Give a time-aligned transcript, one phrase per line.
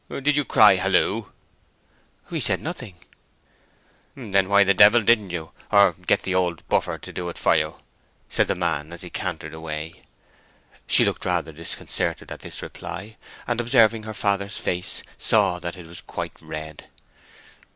[0.09, 1.25] "Did you cry Halloo?"
[2.31, 2.95] "We said nothing."
[4.15, 7.55] "Then why the d—— didn't you, or get the old buffer to do it for
[7.55, 7.75] you?"
[8.27, 10.01] said the man, as he cantered away.
[10.87, 15.85] She looked rather disconcerted at this reply, and observing her father's face, saw that it
[15.85, 16.87] was quite red.